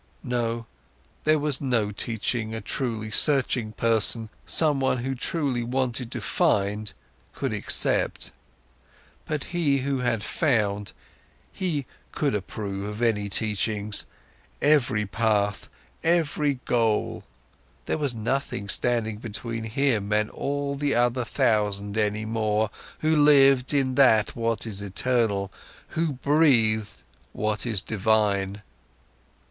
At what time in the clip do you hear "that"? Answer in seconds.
23.93-24.35